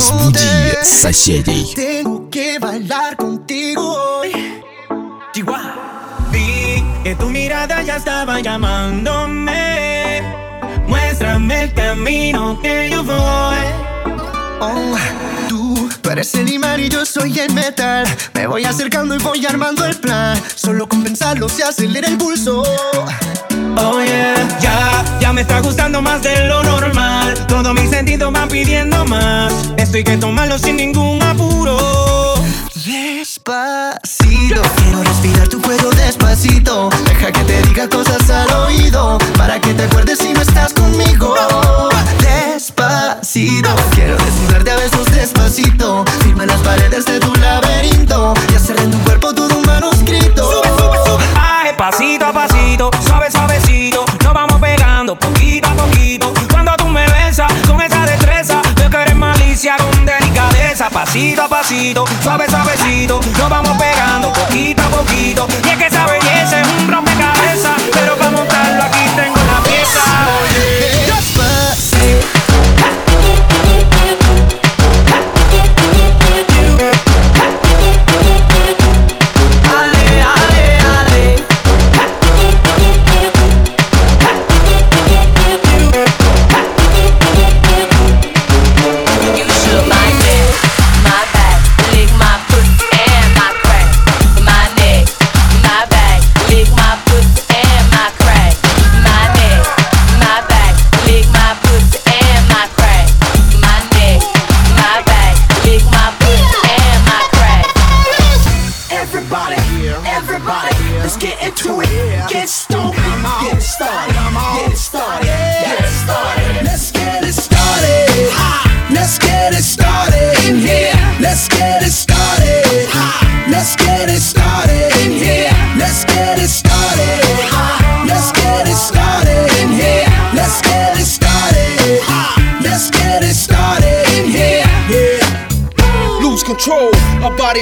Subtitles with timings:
[0.00, 0.40] Разбуди
[0.82, 1.74] соседей.
[1.74, 4.32] Tengo que bailar contigo hoy.
[5.32, 5.74] Chihuahua.
[6.32, 10.22] Vi que tu mirada ya estaba llamándome.
[10.88, 13.66] Muéstrame el camino que yo voy.
[14.60, 14.96] Oh,
[15.48, 15.59] tú,
[16.01, 18.05] tú eres el imán y yo soy el metal.
[18.33, 20.41] Me voy acercando y voy armando el plan.
[20.55, 22.63] Solo con pensarlo se acelera el pulso.
[23.77, 27.33] Oh yeah, ya, ya me está gustando más de lo normal.
[27.47, 29.53] Todos mis sentidos van pidiendo más.
[29.77, 31.77] Esto hay que tomarlo sin ningún apuro.
[33.43, 36.89] Despacito, quiero respirar tu cuello despacito.
[37.05, 39.17] Deja que te diga cosas al oído.
[39.35, 41.33] Para que te acuerdes si no estás conmigo.
[42.19, 46.05] Despacito, quiero desnudarte a besos despacito.
[46.21, 48.35] Firma las paredes de tu laberinto.
[48.51, 50.43] Y hacer de tu cuerpo todo un manuscrito.
[50.43, 51.23] Sube, sube, sube.
[51.35, 52.50] Ay, pasito a pasito,
[61.11, 63.19] Pasito a pasito, suave, suavecito.
[63.37, 65.45] Nos vamos pegando poquito a poquito.
[65.65, 67.90] Y es que esa belleza es un rompecabezas.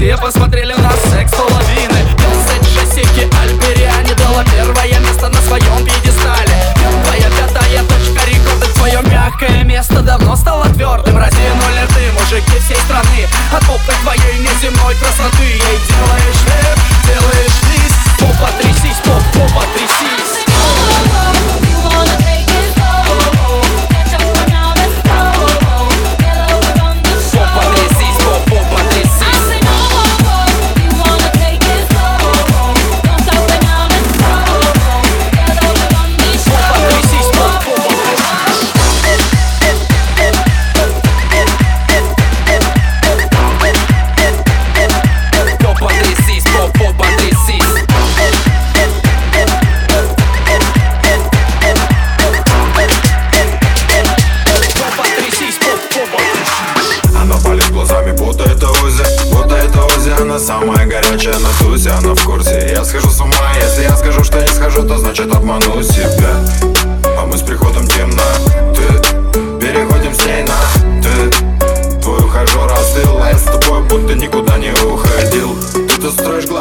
[0.00, 1.09] Você faz pra trilha na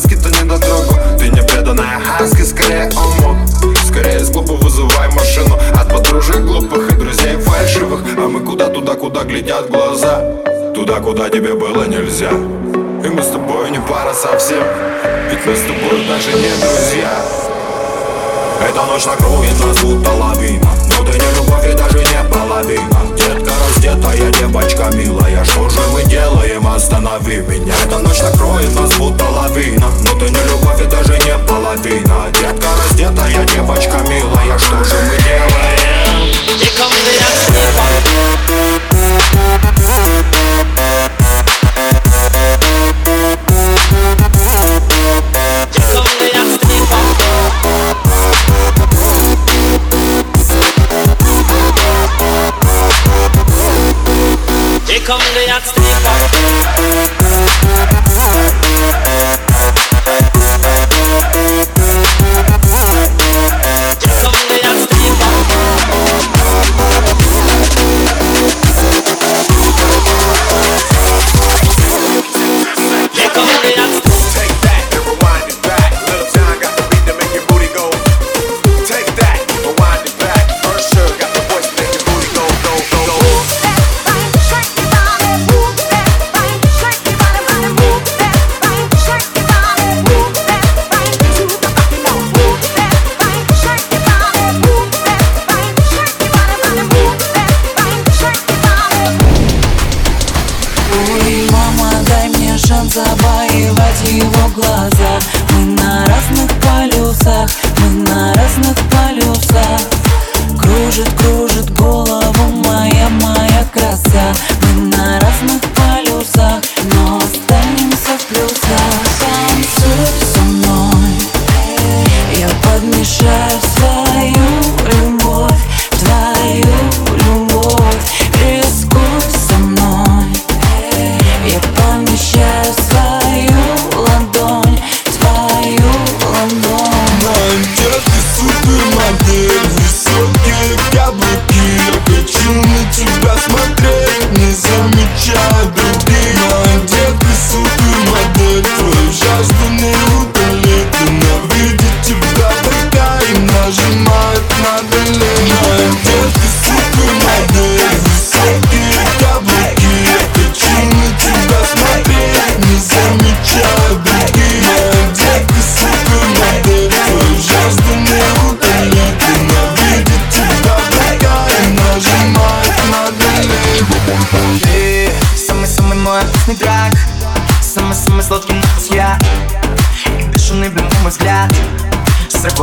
[0.00, 0.94] сказки, то не на дорогу.
[1.18, 3.36] Ты не преданная хаски, скорее ому
[3.86, 5.58] Скорее с клуба вызывай машину.
[5.74, 8.02] От подружек глупых и друзей фальшивых.
[8.16, 10.22] А мы куда туда, куда глядят глаза?
[10.74, 12.30] Туда, куда тебе было нельзя.
[12.30, 14.62] И мы с тобой не пара совсем.
[15.30, 17.20] Ведь мы с тобой даже не друзья.
[18.62, 22.99] Эта ночь накроет нас будто лавина Но ты не любовь и даже не половина
[24.10, 26.66] Моя девочка милая, что же мы делаем?
[26.66, 27.72] Останови меня.
[27.84, 29.86] Эта ночь накроет нас будто лавина.
[30.02, 32.26] Но ты не любовь и даже не половина.
[32.32, 33.39] Детка раздетая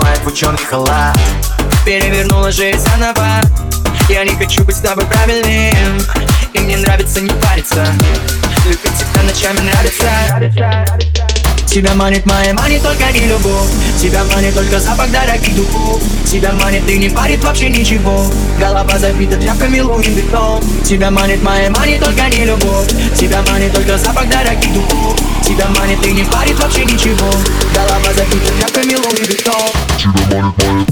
[0.07, 1.17] одевает твой черный халат.
[1.85, 3.41] Перевернула жизнь заново.
[4.09, 5.99] Я не хочу быть с тобой правильным.
[6.53, 7.85] И мне нравится не париться.
[8.65, 11.16] Любить тебя ночами нравится.
[11.67, 13.69] Тебя манит моя, манит только не любовь
[13.99, 18.25] Тебя манит только запах дорогих духов Тебя манит ты не парит вообще ничего
[18.57, 23.97] Голова забита тряпками лунным бетон Тебя манит моя, манит только не любовь Тебя манит только
[23.97, 27.29] запах дорогих духов Тебя манит ты не парит вообще ничего
[27.75, 30.87] Голова забита тряпками лунным бетон Тебя манит, манит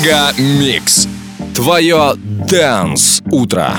[0.00, 1.06] Мега Микс.
[1.54, 3.74] Твое Дэнс Утро.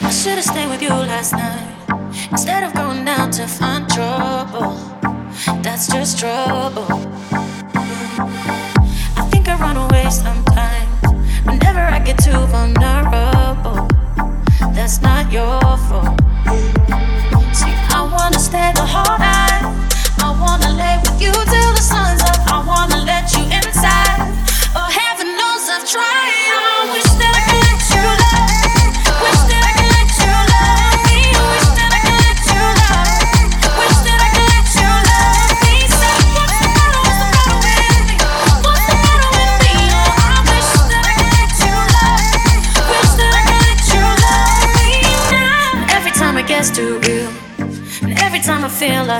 [0.00, 1.58] I should have stayed with you last night
[2.30, 4.76] Instead of going to find trouble
[5.62, 6.86] That's just trouble
[9.16, 10.88] I think I run away sometimes
[11.44, 13.88] Whenever I get too vulnerable
[14.72, 16.27] That's not your fault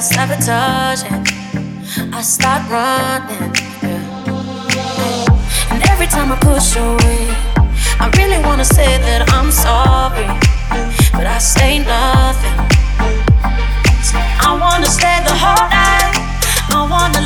[0.00, 1.26] start sabotaging.
[2.12, 3.52] I start running.
[3.82, 5.72] Yeah.
[5.72, 7.34] And every time I push away,
[7.98, 10.26] I really wanna say that I'm sorry,
[11.12, 12.58] but I say nothing.
[14.40, 16.14] I wanna stay the whole night.
[16.70, 17.17] I wanna.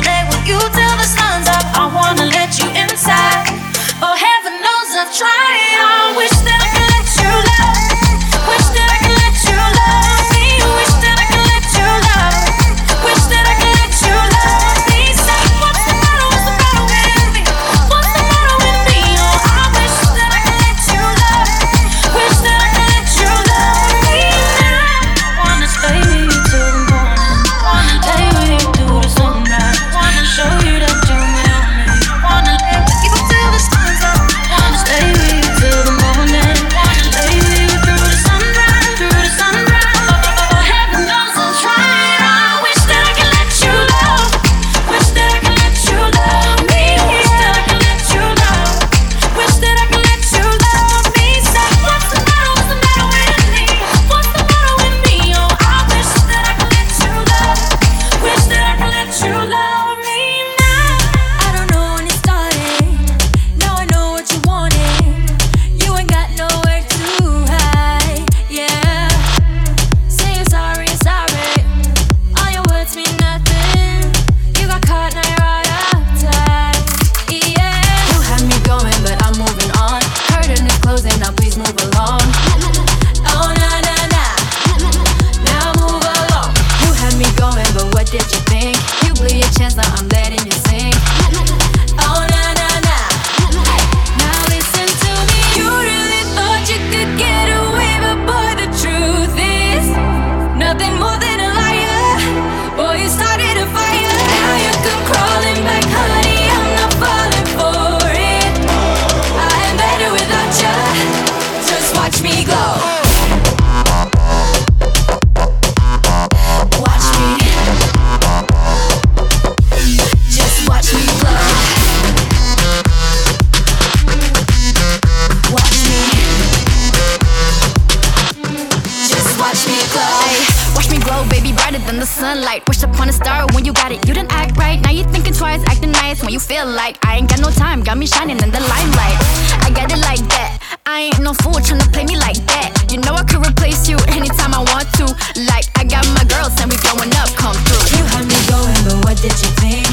[133.93, 134.79] it, you didn't act right.
[134.81, 137.83] Now you thinking twice, acting nice when you feel like I ain't got no time.
[137.83, 139.17] Got me shining in the limelight.
[139.61, 140.59] I got it like that.
[140.85, 142.91] I ain't no fool tryna play me like that.
[142.91, 145.05] You know I could replace you anytime I want to.
[145.49, 147.29] Like I got my girls and we blowing up.
[147.37, 147.97] Come through.
[147.97, 149.92] You had me going, but what did you think?